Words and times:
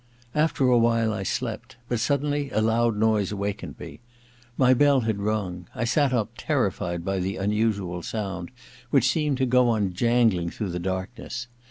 After 0.33 0.67
a 0.67 0.79
while 0.79 1.13
I 1.13 1.21
slept; 1.21 1.75
but 1.87 1.99
suddenly 1.99 2.49
a 2.49 2.59
loud 2.59 2.97
noise 2.97 3.35
wakened 3.35 3.75
me. 3.79 3.99
My 4.57 4.73
bell 4.73 5.01
had 5.01 5.19
rung. 5.19 5.67
I 5.75 5.83
sat 5.83 6.11
up, 6.11 6.29
terrified 6.39 7.05
by 7.05 7.19
the 7.19 7.37
unusual 7.37 8.01
sound, 8.01 8.49
which 8.89 9.07
seemed 9.07 9.37
to 9.37 9.45
go 9.45 9.69
on 9.69 9.93
jangling 9.93 10.49
through 10.49 10.69
the 10.71 10.79
darkness. 10.79 11.45